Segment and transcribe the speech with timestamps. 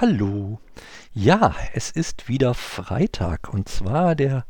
[0.00, 0.60] Hallo.
[1.12, 4.46] Ja, es ist wieder Freitag und zwar der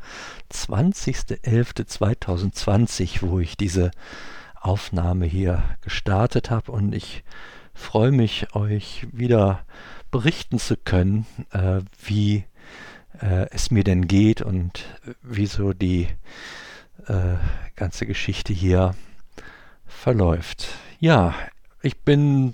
[0.53, 3.93] 20.11.2020, wo ich diese
[4.61, 7.25] Aufnahme hier gestartet habe und ich
[7.73, 9.65] freue mich, euch wieder
[10.11, 12.45] berichten zu können, äh, wie
[13.19, 14.85] äh, es mir denn geht und
[15.23, 16.09] wieso die
[17.07, 17.37] äh,
[17.75, 18.95] ganze Geschichte hier
[19.87, 20.69] verläuft.
[21.01, 21.35] Ja,
[21.81, 22.53] ich bin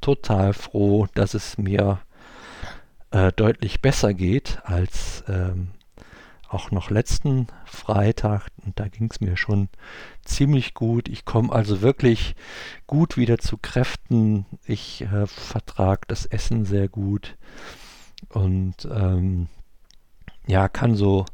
[0.00, 2.00] total froh, dass es mir
[3.10, 5.68] äh, deutlich besser geht als ähm,
[6.48, 8.48] auch noch letzten Freitag.
[8.64, 9.68] Und da ging es mir schon
[10.24, 11.08] ziemlich gut.
[11.08, 12.34] Ich komme also wirklich
[12.86, 14.46] gut wieder zu Kräften.
[14.64, 17.36] Ich äh, vertrage das Essen sehr gut
[18.28, 19.48] und ähm,
[20.46, 21.24] ja, kann so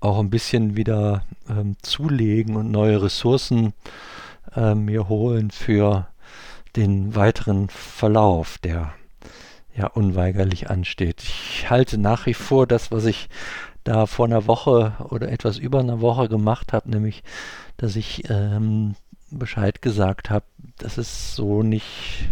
[0.00, 3.72] auch ein bisschen wieder ähm, zulegen und neue Ressourcen
[4.54, 6.08] äh, mir holen für
[6.76, 8.92] den weiteren Verlauf, der
[9.74, 11.22] ja unweigerlich ansteht.
[11.22, 13.28] Ich halte nach wie vor das, was ich
[13.84, 17.22] da vor einer Woche oder etwas über einer Woche gemacht habe, nämlich,
[17.76, 18.96] dass ich ähm,
[19.30, 20.46] Bescheid gesagt habe,
[20.78, 22.28] dass es so nicht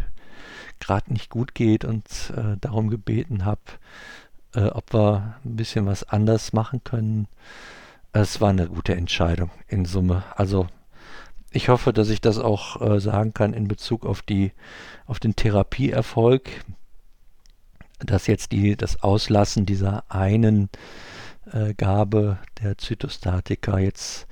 [0.80, 2.04] gerade nicht gut geht und
[2.36, 3.60] äh, darum gebeten habe,
[4.54, 7.28] äh, ob wir ein bisschen was anders machen können.
[8.12, 10.24] Es war eine gute Entscheidung in Summe.
[10.36, 10.66] Also
[11.54, 14.52] ich hoffe, dass ich das auch äh, sagen kann in Bezug auf die
[15.06, 16.48] auf den Therapieerfolg,
[18.00, 20.68] dass jetzt die das Auslassen dieser einen
[21.52, 24.26] äh, Gabe der Zytostatika jetzt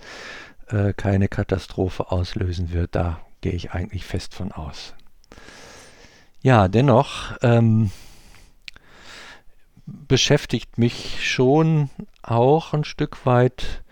[0.69, 2.95] äh, keine Katastrophe auslösen wird.
[2.95, 4.95] Da gehe ich eigentlich fest von aus.
[6.41, 7.93] Ja, dennoch ähm,
[9.87, 11.89] beschäftigt mich schon
[12.23, 13.83] auch ein Stück weit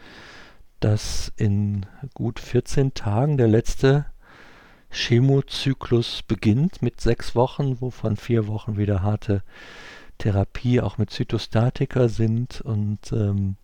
[0.81, 4.07] dass in gut 14 Tagen der letzte
[4.91, 9.43] Chemozyklus beginnt mit sechs Wochen, wovon vier Wochen wieder harte
[10.19, 12.61] Therapie auch mit Zytostatika sind.
[12.61, 13.57] Und ähm,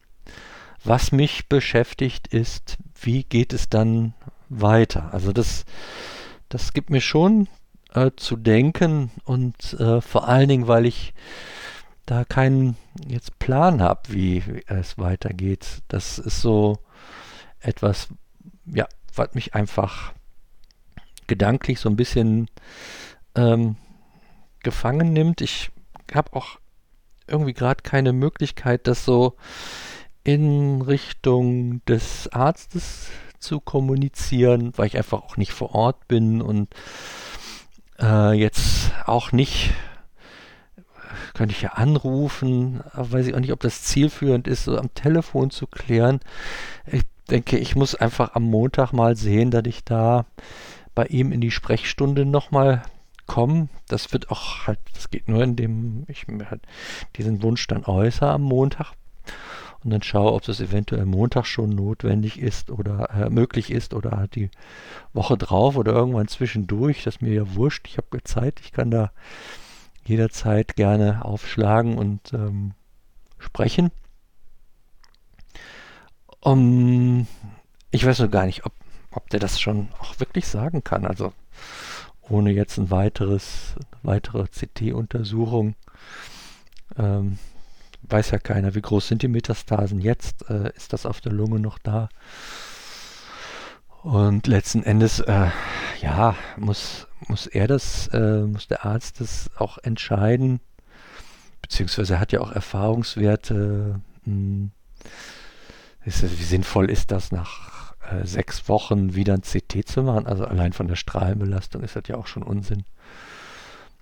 [0.84, 4.14] was mich beschäftigt ist, wie geht es dann
[4.48, 5.12] weiter?
[5.12, 5.64] Also das,
[6.48, 7.48] das gibt mir schon
[7.92, 11.12] äh, zu denken und äh, vor allen Dingen, weil ich
[12.06, 15.82] da keinen jetzt Plan habe, wie es weitergeht.
[15.88, 16.78] Das ist so
[17.60, 18.08] etwas,
[18.64, 20.12] ja, was mich einfach
[21.26, 22.48] gedanklich so ein bisschen
[23.34, 23.76] ähm,
[24.62, 25.40] gefangen nimmt.
[25.40, 25.70] Ich
[26.14, 26.58] habe auch
[27.26, 29.36] irgendwie gerade keine Möglichkeit, das so
[30.22, 36.68] in Richtung des Arztes zu kommunizieren, weil ich einfach auch nicht vor Ort bin und
[38.00, 39.72] äh, jetzt auch nicht
[41.34, 44.92] könnte ich ja anrufen, aber weiß ich auch nicht, ob das zielführend ist, so am
[44.94, 46.20] Telefon zu klären.
[46.90, 50.26] Ich denke, ich muss einfach am Montag mal sehen, dass ich da
[50.94, 52.82] bei ihm in die Sprechstunde nochmal
[53.26, 53.68] komme.
[53.88, 56.62] Das wird auch halt, das geht nur, indem ich mir halt
[57.16, 58.92] diesen Wunsch dann äußere am Montag
[59.86, 64.12] und dann schaue, ob das eventuell Montag schon notwendig ist oder äh, möglich ist oder
[64.12, 64.50] halt die
[65.12, 67.04] Woche drauf oder irgendwann zwischendurch.
[67.04, 67.86] Das ist mir ja wurscht.
[67.86, 69.12] Ich habe Zeit, ich kann da
[70.06, 72.72] jederzeit gerne aufschlagen und ähm,
[73.38, 73.90] sprechen.
[76.40, 77.26] Um,
[77.90, 78.72] ich weiß noch gar nicht, ob,
[79.10, 81.06] ob der das schon auch wirklich sagen kann.
[81.06, 81.32] Also
[82.28, 85.74] ohne jetzt ein weiteres, weitere CT-Untersuchung.
[86.96, 87.38] Ähm,
[88.02, 90.48] weiß ja keiner, wie groß sind die Metastasen jetzt?
[90.48, 92.08] Äh, ist das auf der Lunge noch da?
[94.02, 95.48] Und letzten Endes, äh,
[96.00, 100.60] ja, muss, muss er das, äh, muss der Arzt das auch entscheiden,
[101.62, 104.00] beziehungsweise er hat ja auch Erfahrungswerte.
[104.24, 104.70] Mh, hm,
[106.04, 110.26] ist, wie sinnvoll ist das, nach äh, sechs Wochen wieder ein CT zu machen?
[110.26, 112.84] Also allein von der Strahlenbelastung ist das ja auch schon Unsinn.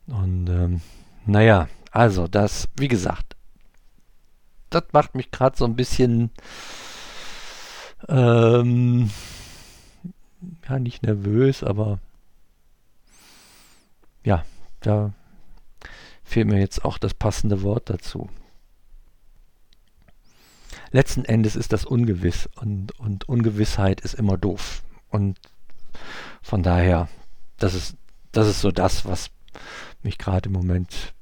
[0.06, 0.82] Und ähm,
[1.24, 3.36] naja, also das, wie gesagt,
[4.68, 6.30] das macht mich gerade so ein bisschen,
[8.08, 9.10] ähm,
[10.68, 12.00] ja, nicht nervös, aber
[14.24, 14.44] ja,
[14.80, 15.12] da
[16.22, 18.28] fehlt mir jetzt auch das passende Wort dazu
[20.94, 24.82] letzten Endes ist das ungewiss und, und Ungewissheit ist immer doof.
[25.10, 25.38] Und
[26.40, 27.08] von daher,
[27.58, 27.96] das ist,
[28.30, 29.30] das ist so das, was
[30.04, 31.12] mich gerade im Moment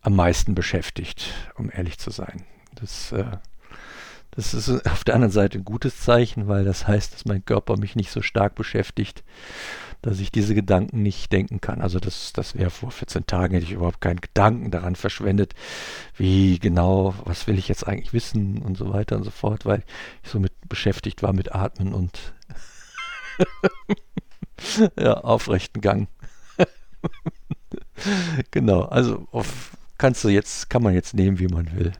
[0.00, 2.44] am meisten beschäftigt, um ehrlich zu sein.
[2.74, 3.36] Das, äh,
[4.30, 7.76] das ist auf der anderen Seite ein gutes Zeichen, weil das heißt, dass mein Körper
[7.76, 9.22] mich nicht so stark beschäftigt
[10.02, 11.80] dass ich diese Gedanken nicht denken kann.
[11.80, 15.54] Also das, das wäre vor 14 Tagen, hätte ich überhaupt keinen Gedanken daran verschwendet,
[16.16, 19.84] wie genau, was will ich jetzt eigentlich wissen und so weiter und so fort, weil
[20.22, 22.34] ich so mit beschäftigt war mit Atmen und
[24.98, 26.08] ja, aufrechten Gang.
[28.50, 31.92] genau, also auf, kannst du jetzt, kann man jetzt nehmen, wie man will.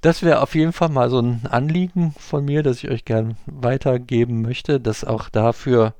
[0.00, 3.36] Das wäre auf jeden Fall mal so ein Anliegen von mir, das ich euch gern
[3.46, 5.94] weitergeben möchte, dass auch dafür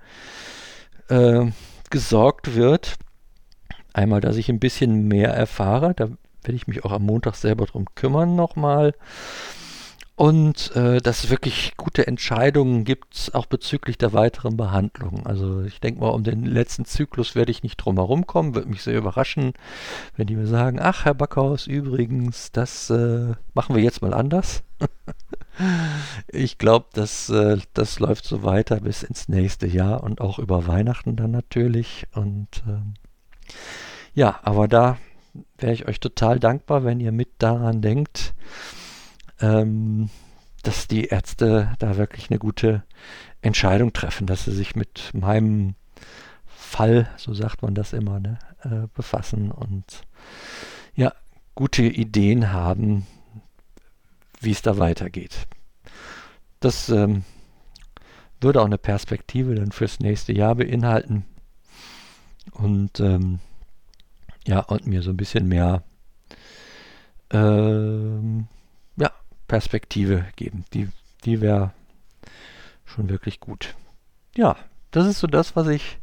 [1.08, 1.50] äh,
[1.90, 2.96] gesorgt wird.
[3.92, 6.08] Einmal, dass ich ein bisschen mehr erfahre, da
[6.42, 8.94] werde ich mich auch am Montag selber drum kümmern nochmal.
[10.20, 15.24] Und äh, dass es wirklich gute Entscheidungen gibt, auch bezüglich der weiteren Behandlung.
[15.24, 18.54] Also ich denke mal, um den letzten Zyklus werde ich nicht drum herum kommen.
[18.54, 19.54] Würde mich sehr überraschen,
[20.18, 24.62] wenn die mir sagen, ach Herr Backhaus, übrigens, das äh, machen wir jetzt mal anders.
[26.28, 30.66] ich glaube, das, äh, das läuft so weiter bis ins nächste Jahr und auch über
[30.66, 32.06] Weihnachten dann natürlich.
[32.12, 32.92] Und ähm,
[34.12, 34.98] ja, aber da
[35.56, 38.34] wäre ich euch total dankbar, wenn ihr mit daran denkt
[39.40, 40.10] ähm,
[40.62, 42.82] dass die Ärzte da wirklich eine gute
[43.42, 45.74] Entscheidung treffen, dass sie sich mit meinem
[46.46, 50.02] Fall, so sagt man das immer, ne, äh, befassen und
[50.94, 51.12] ja,
[51.54, 53.06] gute Ideen haben,
[54.40, 55.46] wie es da weitergeht.
[56.60, 57.24] Das ähm,
[58.40, 61.24] würde auch eine Perspektive dann fürs nächste Jahr beinhalten
[62.52, 63.40] und ähm,
[64.46, 65.82] ja, und mir so ein bisschen mehr
[67.30, 68.48] ähm,
[69.50, 70.64] Perspektive geben.
[70.74, 70.88] Die,
[71.24, 71.72] die wäre
[72.84, 73.74] schon wirklich gut.
[74.36, 74.54] Ja,
[74.92, 75.98] das ist so das, was ich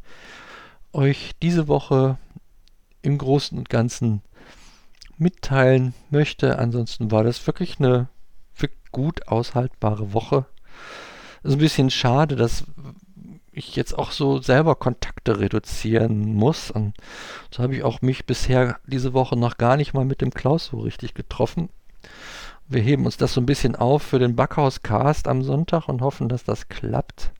[0.91, 2.17] euch diese Woche
[3.01, 4.21] im Großen und Ganzen
[5.17, 6.59] mitteilen möchte.
[6.59, 8.09] Ansonsten war das wirklich eine
[8.91, 10.45] gut aushaltbare Woche.
[11.41, 12.65] Es ist ein bisschen schade, dass
[13.53, 16.69] ich jetzt auch so selber Kontakte reduzieren muss.
[16.69, 16.95] Und
[17.55, 20.65] so habe ich auch mich bisher diese Woche noch gar nicht mal mit dem Klaus
[20.65, 21.69] so richtig getroffen.
[22.69, 26.27] Wir heben uns das so ein bisschen auf für den Backhaus-Cast am Sonntag und hoffen,
[26.27, 27.31] dass das klappt.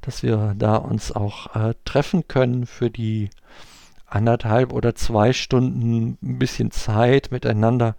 [0.00, 3.30] Dass wir da uns auch äh, treffen können für die
[4.06, 7.94] anderthalb oder zwei Stunden ein bisschen Zeit miteinander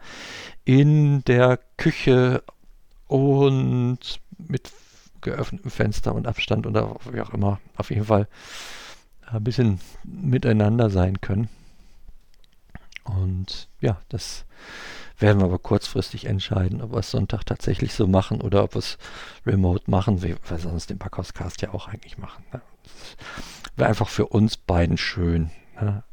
[0.66, 2.44] in der Küche
[3.08, 4.72] und mit
[5.22, 7.60] geöffnetem Fenster und Abstand oder wie auch immer.
[7.78, 8.28] Auf jeden Fall
[9.26, 11.48] ein bisschen miteinander sein können.
[13.04, 14.46] Und ja, das
[15.22, 18.80] werden wir aber kurzfristig entscheiden, ob wir es Sonntag tatsächlich so machen oder ob wir
[18.80, 18.98] es
[19.46, 22.44] remote machen, wie wir sonst den Backhauscast ja auch eigentlich machen.
[22.52, 22.62] Ne?
[23.76, 25.52] Wäre einfach für uns beiden schön.
[25.80, 26.04] Ne?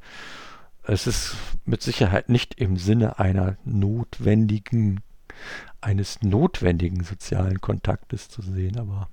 [0.82, 5.00] Es ist mit Sicherheit nicht im Sinne einer notwendigen,
[5.81, 9.08] eines notwendigen sozialen Kontaktes zu sehen, aber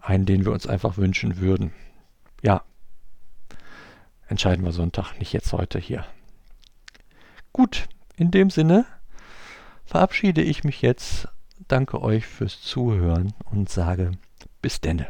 [0.00, 1.72] einen, den wir uns einfach wünschen würden.
[2.42, 2.64] Ja,
[4.28, 6.04] entscheiden wir Sonntag, nicht jetzt heute hier.
[7.52, 8.86] Gut, in dem Sinne
[9.84, 11.28] verabschiede ich mich jetzt,
[11.68, 14.12] danke euch fürs Zuhören und sage
[14.60, 15.08] bis denne.